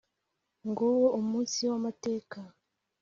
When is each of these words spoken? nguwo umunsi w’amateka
nguwo 0.67 1.07
umunsi 1.19 1.59
w’amateka 1.69 2.39